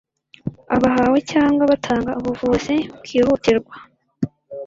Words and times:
Abahawe 0.75 1.19
cyangwa 1.31 1.63
batanga 1.71 2.11
ubuvuzi 2.19 2.75
bwihutirwa 3.01 3.75